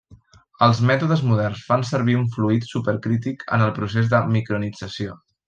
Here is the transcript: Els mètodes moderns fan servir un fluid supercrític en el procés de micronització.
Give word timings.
Els 0.67 0.79
mètodes 0.91 1.19
moderns 1.31 1.61
fan 1.67 1.85
servir 1.89 2.15
un 2.21 2.25
fluid 2.37 2.65
supercrític 2.71 3.47
en 3.59 3.67
el 3.67 3.71
procés 3.77 4.11
de 4.17 4.25
micronització. 4.39 5.21